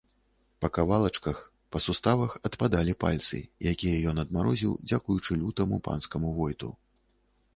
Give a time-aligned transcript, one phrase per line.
[0.63, 1.41] Па кавалачках,
[1.75, 3.37] па суставах адпадалі пальцы,
[3.73, 6.71] якія ён адмарозіў дзякуючы лютаму панскаму войту.